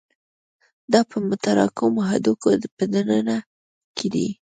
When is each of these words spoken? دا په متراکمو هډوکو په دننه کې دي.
دا 0.91 1.01
په 1.09 1.17
متراکمو 1.27 2.01
هډوکو 2.09 2.47
په 2.77 2.83
دننه 2.93 3.37
کې 3.97 4.07
دي. 4.13 4.27